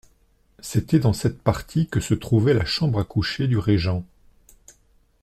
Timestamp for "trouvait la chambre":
2.15-2.97